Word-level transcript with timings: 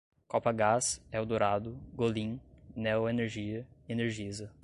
Copagaz, 0.27 0.99
Eldorado, 1.13 1.79
Golin, 1.93 2.39
Neoenergia, 2.75 3.67
Energisa 3.87 4.51